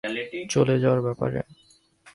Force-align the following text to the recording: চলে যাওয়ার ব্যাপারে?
চলে 0.49 0.75
যাওয়ার 0.79 1.01
ব্যাপারে? 1.01 1.39